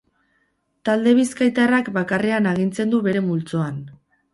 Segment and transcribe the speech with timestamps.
[0.89, 3.83] Talde bizkaitarrak bakarrean agintzen du bere multzoan.